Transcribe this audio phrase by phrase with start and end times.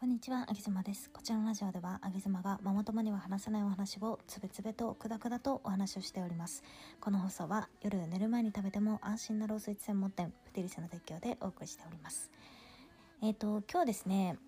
[0.00, 1.10] こんにちは、あげずまです。
[1.10, 6.62] こちらのラジオでは、あげずまがママ友には話せないお話をつべつべとくだくだとお話をしております。
[7.00, 12.30] この放送は夜寝る前に食べても安心なロースイーツ専門店、プテリスの提供でお送りしております。
[13.22, 14.38] えっ、と、今日ですね、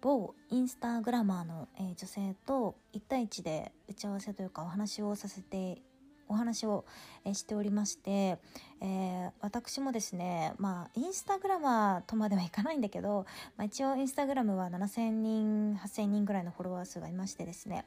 [0.00, 5.82] 某インスタグラマーの、えー女性と1対1で打ち合わせというかお話をさせて
[6.28, 6.84] お話を、
[7.32, 8.38] しておりまして、
[8.80, 13.26] えー私もですねまあインスタグラマーとまではいかないんだけど、
[13.56, 17.84] まあ、一応インスタグラムは7,000人8,000人ぐらいのフォロワー数がいましてですね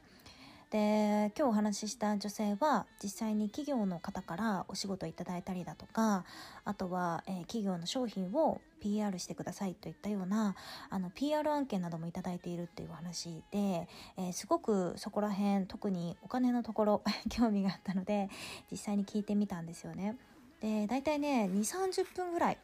[0.70, 6.24] で今日お話しした女性は実際に企業の方からお仕事いただいたりだとか
[6.64, 10.54] あとは、えー企業の商品を PR してくださいといったような
[10.88, 18.30] あの PR 案件などもいただいているっていうお話で、えーすごくそこら辺特にお金のところ 興味があったので
[18.70, 20.16] 実際に聞いてみたんですよね。
[20.60, 22.58] で大体ね2 3 0分ぐらい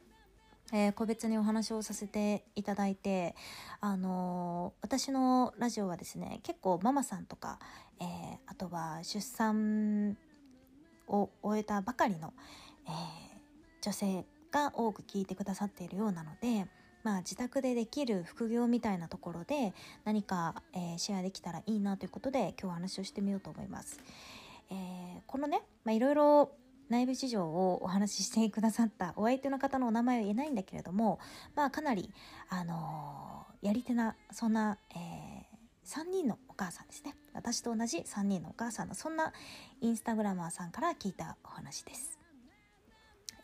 [0.73, 3.35] えー個別にお話をさせていただいて、
[3.81, 7.59] あのー私のラジオはですね結構ママさんとか、
[8.01, 8.07] えー
[8.47, 10.17] あとは出産
[11.09, 12.33] を終えたばかりの、
[12.87, 12.93] えー
[13.83, 16.67] 女性が多く聞いてくださっているようなので、
[17.05, 24.01] まあ、自宅でできる副業みたいなところで何か、えーシェアできたらいいなということで今日お話をしてみようと思います。
[24.71, 26.51] えーこのね、まあ、いろいろ
[26.89, 31.19] 内部事情をお話ししてくださったお相手の方のお名前は言えないんだけれども、
[31.55, 32.13] まあ、かなり、
[32.49, 33.27] あのー
[33.63, 34.97] やり手なそんな、え
[35.87, 39.33] 3人のお母さんですね私と同じ3人のお母さんのそんな
[39.81, 42.19] インスタグラマーさんから聞いたお話です。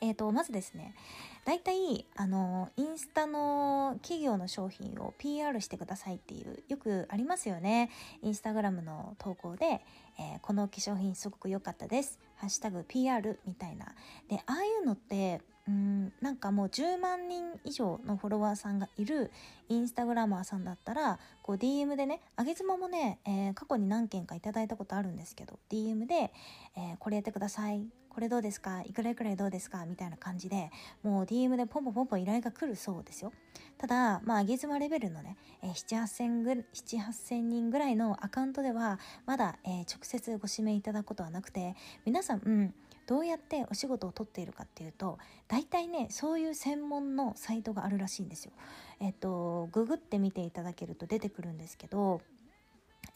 [0.00, 0.96] えー、とまずですね
[1.44, 7.88] 大体あのインスタの企業の商品を PR してくださいっていうよくありますよね
[8.20, 9.84] インスタグラムの投稿で、
[10.18, 12.18] えーこの化粧品すごく良かったです。
[12.36, 13.86] ハッシュタグ PR みたいな。
[14.28, 19.30] でああいうのってうんなんかもう10万人以上のフォロワーさんがいる
[19.68, 26.32] インスタグラマーさんだったらこう DM でねあげ妻もね、えー過去に何件かいただいたことあるんですけど DM で、
[26.76, 27.86] えーこれやってください。
[28.12, 28.82] これどうですか？
[28.82, 29.86] いくらいくらいどうですか？
[29.86, 30.70] みたいな感じで
[31.02, 33.32] もう DM でポンポンポンポン依頼が来るそうですよ。
[33.78, 41.74] ただまああげ妻レベルのね、えー、7、8000ぐ、7、8000人ぐらいのアカウントではまだ、えー直接ご指名いただくことはなくて
[42.04, 42.74] 皆さん、うん、
[43.06, 45.18] どうやってお仕事を取っているかっていうと
[45.48, 48.52] 大体ねそういう専門のサイトがあるらしいんですよ。
[49.00, 52.20] えっとググってみていただけると出てくるんですけど、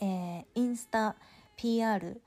[0.01, 1.17] えーインスタ
[1.57, 2.21] PR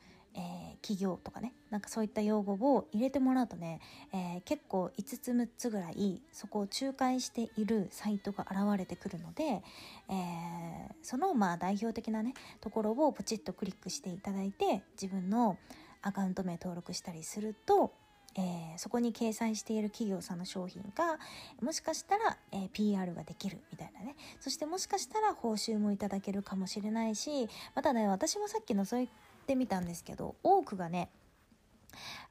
[0.74, 3.80] ー企業とかねなんかそういった用語を入れてもらうとね、
[4.14, 9.62] えー結構5つ6つぐらいそこを仲介しているサイトが現れてくるので、
[10.10, 15.58] えーそのまあ代表的なねところをポチッとクリックしていただいて自分の
[16.02, 17.92] アカウント名登録したりすると
[18.36, 21.20] えーそこに掲載している企業さんの商品が
[21.62, 24.16] もしかしたら、えー PR ができるみたいなね。
[24.40, 29.08] そしてもしかしたら報酬もいただけるかもしれないしまたね私もさっき覗いっ
[29.50, 31.10] てみたんですけど多くがね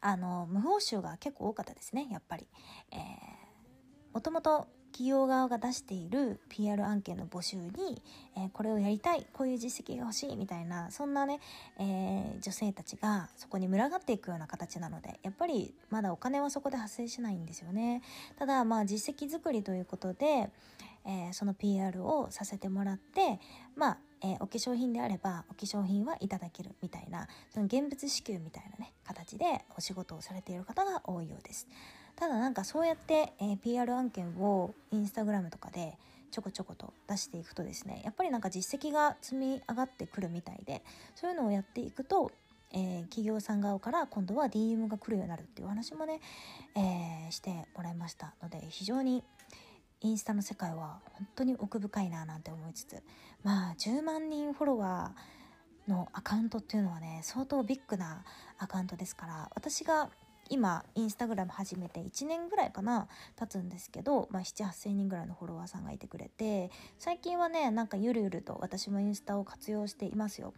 [0.01, 2.47] あの無報酬が結構多かったですねやっぱり。
[2.93, 3.49] えー
[4.15, 8.03] もともと企業側が出している PR 案件の募集に、
[8.37, 11.39] えーこれをやりたいこういう実績が欲しいみたいなそんなね、
[11.79, 18.03] えー女性たちがそこに群がっていくような形なのでやっぱりまだお金はそこで発生しないんですよね
[18.39, 20.51] ただまあ実績作りということで、
[21.05, 23.39] えーその PR をさせてもらって
[23.77, 31.67] まあえーお化粧品であればお化粧品はいただけるみたいなその現物支給みたいなね形でお仕事をされている方が多いようです。
[32.17, 35.97] ただなんかそうやって、えー PR 案件をインスタグラムとかで
[36.31, 40.83] ちょこちょこと出していくとですねやっぱりなんか実績が積み上がってくるみたいで
[41.15, 42.33] そういうのをやっていくと、
[42.73, 46.21] えー企業さん側から今度は DM が来るようになるっていうお話もね、
[46.75, 49.23] えーしてもらいましたので非常に
[50.01, 53.03] インスタの世界は本当に奥深いななんて思いつつ
[53.43, 58.25] まあ10万人フォロワーのアカウントっていうのはね相当ビッグな
[58.59, 60.11] アカウントですから私が
[60.51, 70.53] 今インスタグラム始めて1年ぐらいかな経つんですけど、まあ、7,8,000人ぐらいのフォロワーさんがいてくれて最近はねなんかゆるゆると私もインスタを活用していますよ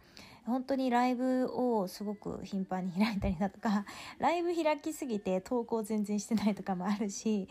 [0.45, 3.85] 本当にライブをすごく頻繁に開いたりだとか
[4.19, 7.47] ライブ開きすぎて投稿全然してないとかもあるし、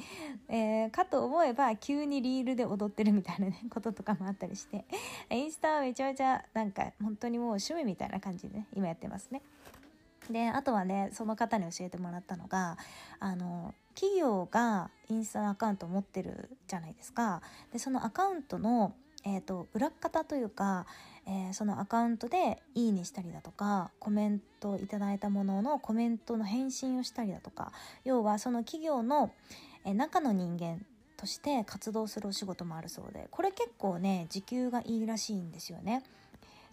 [0.49, 4.85] えーかと思えば急にリールで踊ってるみたいなね こととかもあったりして
[5.31, 9.43] インスタはめちゃめちゃなんか本当にもう趣味みたいな感じでね今やってますね。
[10.31, 12.77] であとはねその方に教えてもらったのが
[13.19, 17.43] あの企業がインスタのアカウントを持ってるじゃないですか。
[17.73, 18.95] でそのアカウントの
[19.25, 20.87] えー、と裏方というか、
[21.27, 27.73] えーそのアカウントで「いいね」したりだとかコメントいただいたもののコメントの返信をしたりだとか
[28.05, 29.31] 要はその企業の、
[29.85, 30.85] えー中の人間
[31.17, 36.03] として活動するお仕事もあるそうでこれ結構ね時給がいいらしいんですよね。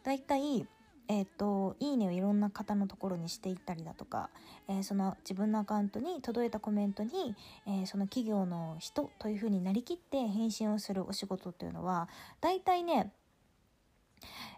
[0.04, 0.66] だいたい
[1.10, 4.30] えーと、いいねをいろんな方のところにしていったりだとか、
[4.68, 12.10] えー、その自分のアカウントに届いたコメントに、えー、その企業の人というふうになりきって返信をするお仕事っていうのは
[12.42, 13.12] だいたいね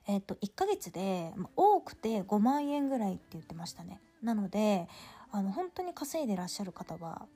[0.07, 4.00] えっ、と1ヶ月で多くて5万円ぐらいって言ってましたね。
[4.24, 4.88] なので
[5.31, 7.28] あの本当に稼いでらっしゃる方は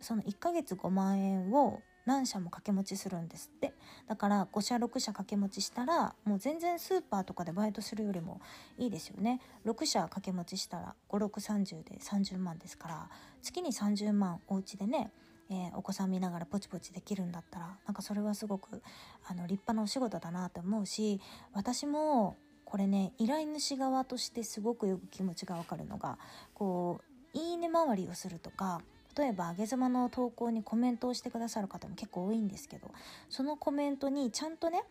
[0.00, 3.74] その1ヶ月5万円を何社も掛け持ちするんですって。
[4.08, 8.40] だから5社6社掛け持ちしたらもう全然スーパーとかでバイトするよりも
[8.78, 9.40] いいですよね。
[9.66, 13.10] 6社掛け持ちしたら5630で30万ですから
[13.42, 15.10] 月に30万お家でね
[15.50, 18.82] えー、お子さん見ながらポチポチできるんだったらなんかそれはすごく
[19.26, 21.22] あの立派なお仕事だなって思うし
[21.54, 26.18] 私もこれね依頼主側としてすごくよく気持ちがわかるのが
[26.52, 27.00] こ
[27.34, 28.82] ういいね回りをするとか
[29.18, 32.90] 例えば上げ妻の投稿にコメントをしてくださる方も結構多いんですけど
[33.28, 34.82] そのコメントにちゃんとね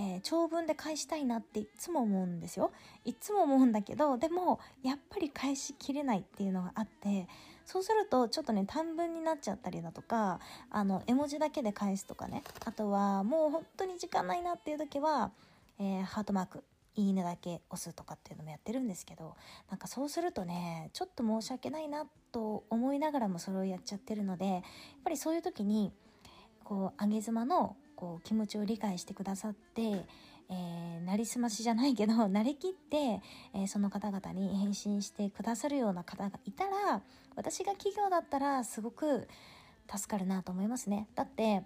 [0.00, 2.70] えー、長文で返したいなっていつも思うんですよ。
[3.04, 7.26] いつも思うんだけどでもやっぱり返しきれないっていうのがあって
[7.64, 10.38] そうするとちょっとね短文になっちゃったりだとか
[10.70, 15.32] あの絵文字だけで返すとかねあとはもう本当に時間ないなっていう時は、
[15.80, 16.62] えー、ハートマーク。
[16.98, 19.36] いいねだけ押すとかっていうのもやってるんですけど
[19.70, 24.62] なんかそうするとねちょっと申し訳ないなと思いながらもそれをやっちゃってるのでやっ
[25.04, 25.92] ぱりそういう時に
[26.64, 33.22] こう上げ妻のこう気持ちを理解してくださって、えー、なりすましじゃないけど 慣れきって、
[33.54, 37.02] えー、その方々に返信してくださるような方がいたら
[37.36, 39.28] 私が企業だったらすごく
[39.88, 41.08] 助かるなと思いますね。
[41.14, 41.62] だって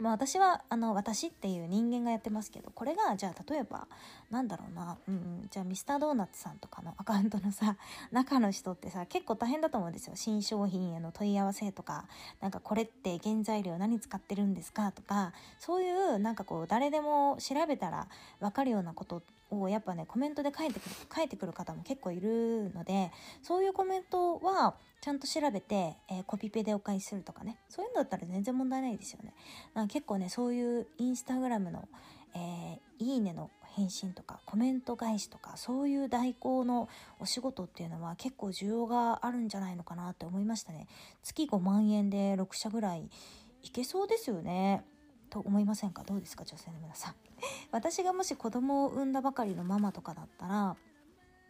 [0.00, 3.86] まあ、私はあの私っていう人間がやってますけどこれがじゃあ例えば
[4.30, 7.76] なんだろうな、うん、じゃあミスタードーナツさんとかのアカウントのさ
[8.10, 10.16] 中の人ってさ結構大変だと思うんですよ。
[10.16, 12.06] 新商品への問い合わせとか
[12.40, 18.08] なんかこれって原材料何使ってるんですかとかそういうなんかこう誰でも調べたら
[18.40, 23.10] 分かるようなことをやっぱねコメントで書いてくる書いてくる方も結構いるので
[23.42, 27.56] そういうコメントはちゃんと調べて、えー、コピペでお返しするとかね。
[27.68, 29.32] そういうのだったら全然問題ないですよね。
[29.74, 31.88] なんか結構ねそういうインスタグラムの、
[32.34, 36.88] えー、いいねの返信とかコメント返しとかそういう代行の
[37.18, 40.86] お仕事っていうのは結構需要があるんじゃないのかなって思いましたね。
[41.22, 43.08] 月5万円で6社ぐらい
[43.62, 44.84] いけそうですよね。
[45.30, 46.02] と思いませんか？
[46.04, 46.44] どうですか？
[46.44, 47.14] 女性の皆さん。
[47.72, 50.76] 私がもし子供を産んだばかりのママとかだったら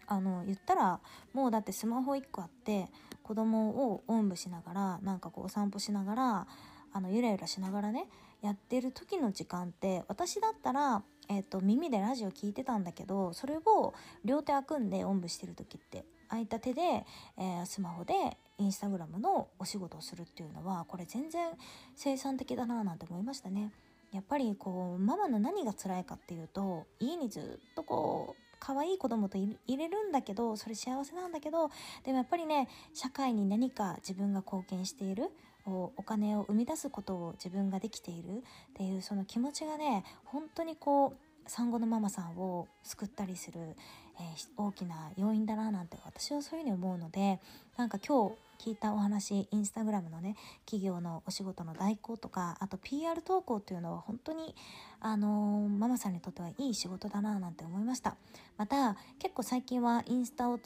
[0.07, 1.01] あの言ったら
[1.33, 2.89] もうだってスマホ1個あって
[3.23, 6.47] 子供をおんぶしながらなんかこうお散歩しながら
[6.93, 8.09] あのゆらゆらしながらね
[8.41, 13.95] やってる時の時間って私だったら、えーと、耳でラジオ聞いてたんだけどそれを
[14.25, 17.07] 両手開くんでおんぶしてる時って空いた手で、
[17.37, 18.15] えー、スマホで
[18.61, 21.49] インスタグラムのお仕事をするっていうのはこれ全然
[21.97, 23.73] 生産的だななんて思いましたね。
[24.13, 31.71] やっぱりこうママの何が辛いかっていうと家にずっとこう可愛い子供と入れるんだけどそれ幸せなんだけど
[32.05, 35.31] でもやっぱりね社会に何か自分が貢献している
[35.65, 38.43] お金を生み出すことを自分ができているっ
[38.75, 43.61] ていうその気持ちがね本当にこう産後のママさんを救ったりする、
[44.19, 47.41] えー、大きな要因だななんて私はそういうふうに思うので
[47.77, 50.37] なんか今日聞いたお話インスタグラムのね
[50.67, 54.55] 企業のお仕事の代行とかあと PR 投稿っていうのは本当に
[55.01, 58.17] あのー、ママさんにとってはいい仕事だななんて思いました。
[58.59, 60.61] また結構最近はインスタを、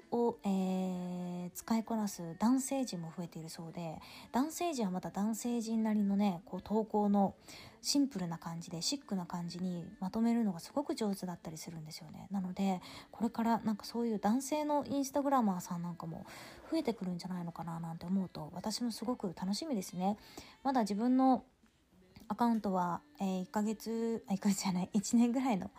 [0.45, 4.01] えー、使いこなす男性陣も増えているそうで
[4.33, 7.37] 男性陣はまた男性陣なりのねこう投稿の
[7.83, 12.27] シンプルな感じでシックな感じにまとめるのがすごく上手だったりするんですよね。
[12.33, 12.81] なので
[13.13, 16.27] これからなんかそういう男性のインスタグラマーさんなんかも
[16.71, 20.17] 増えてくるんじゃないのかななんて思うと私もすごく楽しみですね。
[20.63, 21.45] まだ自分の
[22.29, 25.71] アカウントは、えー、1ヶ月1ヶ月じゃない1年ぐらいの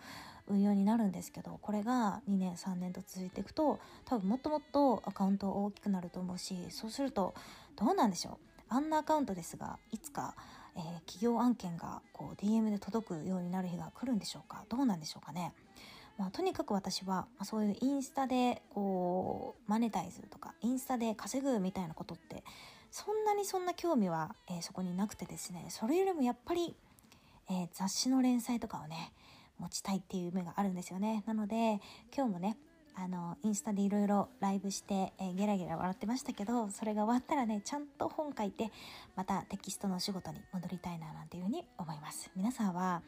[0.48, 7.34] 運用になるんですけどこれが2年3年と続いていくと多分もっともっとアカウント大きくなると思うしそうすると
[7.75, 8.38] どうなんでしょう。
[8.68, 10.36] あんなアカウントですがいつか
[10.75, 14.65] えー、企業案件がこう DM で届くようになる日が来るんでしょうか。
[14.70, 15.54] どうなんでしょうかね。
[16.17, 22.43] まあ、とにかく私は、まあ、そういうインスタでこうマネタイズとかインスタで稼ぐみたいなことって
[22.89, 26.74] そんなにそんな興味は、えー、そこになくてですねそれよりもやっぱり、
[27.50, 29.12] えー、雑誌の連載とかをね
[29.60, 31.24] 持ちたいっていう夢があるんですよね。
[31.25, 31.79] なので
[32.15, 32.57] 今日もね
[32.98, 38.72] あのインスタでいろいろライブして、えー、ゲラゲラ笑ってましたけどそれが終わったらねちゃんと本書いて
[39.17, 42.31] またテキストのお仕事に戻りたいななんていうふうに思います。
[42.38, 43.01] 皆さんは、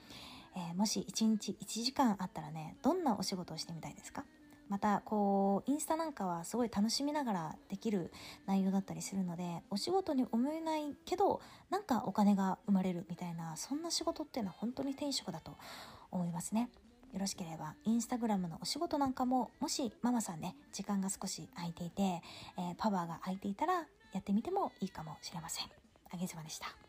[0.57, 4.25] えー、もし1日1時間あったらねどんなお仕事をしてみたいですか？
[4.69, 8.11] またこうインスタなんかはすごい楽しみながらできる
[8.47, 15.55] 内容だったりするのでお仕事に思えないけどなんかお金が生まれるみたいなそんな仕事っていうのは本当に転職だと
[16.11, 16.69] 思いますね。
[17.13, 23.73] よろしければインスタグラムのお仕事なんかももしママさんね時間が少し空いていて、えー、パワーが空いていたら
[24.11, 25.67] やってみてもいいかもしれません。
[26.11, 26.86] あげずまでした。